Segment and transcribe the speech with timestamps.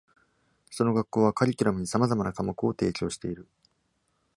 [0.71, 3.47] その学校はカリキュラムにさまざまな科目を提供している。